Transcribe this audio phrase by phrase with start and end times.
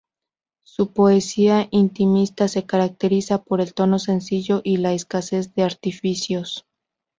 [0.63, 6.65] Su poesía intimista se caracteriza por el tono sencillo y la escasez de artificios.